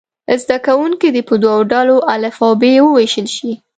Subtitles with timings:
[0.41, 3.51] زده کوونکي دې په دوو ډلو الف او ب وویشل شي.